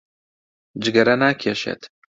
جگەرە 0.83 1.15
ناکێشێت. 1.21 1.81